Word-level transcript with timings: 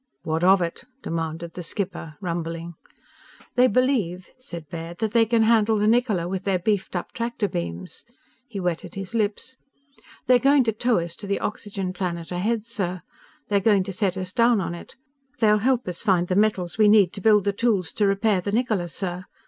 "What 0.23 0.43
of 0.43 0.63
it?" 0.63 0.85
demanded 1.03 1.53
the 1.53 1.61
skipper, 1.61 2.15
rumbling. 2.21 2.73
"They 3.53 3.67
believe," 3.67 4.29
said 4.39 4.67
Baird, 4.67 4.97
"that 4.97 5.11
they 5.11 5.27
can 5.27 5.43
handle 5.43 5.77
the 5.77 5.85
Niccola 5.87 6.27
with 6.27 6.43
their 6.43 6.57
beefed 6.57 6.95
up 6.95 7.11
tractor 7.11 7.47
beams." 7.47 8.03
He 8.47 8.59
wetted 8.59 8.95
his 8.95 9.13
lips. 9.13 9.57
"They're 10.25 10.39
going 10.39 10.63
to 10.63 10.71
tow 10.71 10.97
us 10.97 11.15
to 11.17 11.27
the 11.27 11.39
oxygen 11.39 11.93
planet 11.93 12.31
ahead, 12.31 12.65
sir. 12.65 13.03
They're 13.49 13.59
going 13.59 13.83
to 13.83 13.93
set 13.93 14.17
us 14.17 14.33
down 14.33 14.59
on 14.59 14.73
it. 14.73 14.95
They'll 15.37 15.59
help 15.59 15.87
us 15.87 16.01
find 16.01 16.27
the 16.29 16.35
metals 16.35 16.79
we 16.79 16.87
need 16.87 17.13
to 17.13 17.21
build 17.21 17.43
the 17.43 17.53
tools 17.53 17.91
to 17.91 18.07
repair 18.07 18.41
the 18.41 18.51
Niccola, 18.51 18.89
sir. 18.89 19.25